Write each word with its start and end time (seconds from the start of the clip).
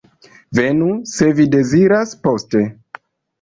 Venu, 0.59 0.87
se 1.11 1.27
vi 1.41 1.45
deziras, 1.57 2.17
poste. 2.25 2.65